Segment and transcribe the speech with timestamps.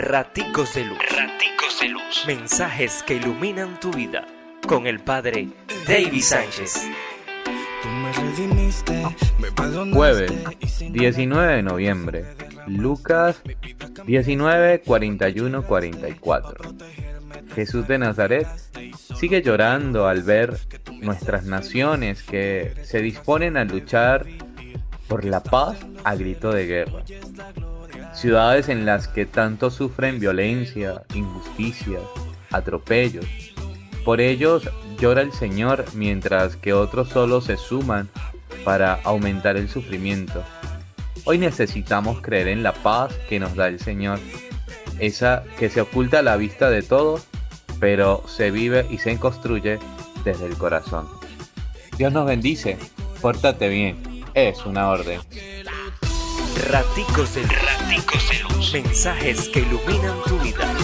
[0.00, 0.98] Raticos de Luz.
[1.10, 2.24] Raticos de Luz.
[2.24, 4.24] Mensajes que iluminan tu vida.
[4.64, 5.48] Con el Padre
[5.88, 6.88] David Sánchez.
[9.92, 10.32] Jueves
[10.92, 12.26] 19 de noviembre.
[12.68, 13.42] Lucas
[14.06, 16.74] 19, 41, 44.
[17.56, 18.46] Jesús de Nazaret
[19.18, 20.60] sigue llorando al ver
[21.00, 24.26] nuestras naciones que se disponen a luchar
[25.08, 27.02] por la paz a grito de guerra.
[28.18, 32.00] Ciudades en las que tanto sufren violencia, injusticia,
[32.50, 33.24] atropellos.
[34.04, 38.08] Por ellos llora el Señor mientras que otros solo se suman
[38.64, 40.42] para aumentar el sufrimiento.
[41.26, 44.18] Hoy necesitamos creer en la paz que nos da el Señor,
[44.98, 47.24] esa que se oculta a la vista de todos,
[47.78, 49.78] pero se vive y se construye
[50.24, 51.06] desde el corazón.
[51.96, 52.78] Dios nos bendice,
[53.20, 55.20] pórtate bien, es una orden.
[56.68, 58.72] Raticos de Raticos de Luz.
[58.74, 60.77] Mensajes que iluminan tu vida.